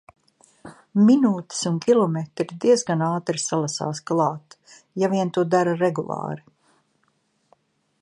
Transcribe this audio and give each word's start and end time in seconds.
Minūtes 1.09 1.59
un 1.71 1.77
km 1.83 2.47
diezgan 2.65 3.05
ātri 3.09 3.43
salasās 3.45 4.03
klāt, 4.13 4.59
ja 5.05 5.15
vien 5.15 5.33
to 5.37 5.45
dara 5.57 5.81
regulāri. 5.87 6.47